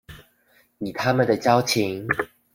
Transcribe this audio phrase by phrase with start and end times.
[0.79, 2.07] 以他們的交情